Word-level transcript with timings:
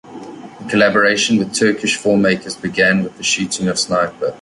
The 0.03 0.65
collaboration 0.67 1.37
with 1.37 1.53
Turkish 1.53 1.95
filmmakers 1.95 2.59
began 2.59 3.03
with 3.03 3.17
the 3.17 3.23
shooting 3.23 3.67
of 3.67 3.77
"Sniper". 3.77 4.33